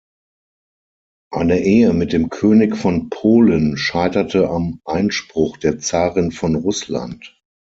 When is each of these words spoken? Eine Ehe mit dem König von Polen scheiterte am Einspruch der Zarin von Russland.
Eine 1.31 1.59
Ehe 1.61 1.93
mit 1.93 2.11
dem 2.11 2.31
König 2.31 2.75
von 2.75 3.11
Polen 3.11 3.77
scheiterte 3.77 4.49
am 4.49 4.81
Einspruch 4.83 5.57
der 5.57 5.77
Zarin 5.77 6.31
von 6.31 6.55
Russland. 6.55 7.39